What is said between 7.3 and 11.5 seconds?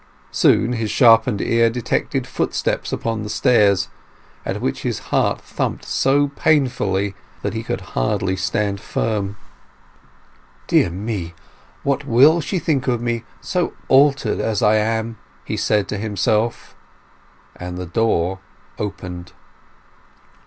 that he could hardly stand firm. "Dear me!